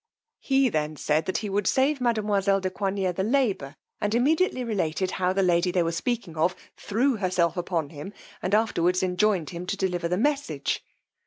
He 0.39 0.67
them 0.67 0.95
said 0.95 1.27
that 1.27 1.37
he 1.45 1.47
would 1.51 1.67
save 1.67 2.01
mademoiselle 2.01 2.59
de 2.59 2.71
Coigney 2.71 3.15
the 3.15 3.23
labour, 3.23 3.75
and 3.99 4.15
immediately 4.15 4.63
related 4.63 5.11
how 5.21 5.31
the 5.31 5.43
lady 5.43 5.69
they 5.69 5.83
were 5.83 5.91
speaking 5.91 6.35
of 6.35 6.55
threw 6.75 7.17
herself 7.17 7.55
upon 7.55 7.89
him, 7.91 8.11
and 8.41 8.55
afterwards 8.55 9.03
enjoined 9.03 9.51
him 9.51 9.67
to 9.67 9.77
deliver 9.77 10.07
the 10.07 10.17
message. 10.17 10.83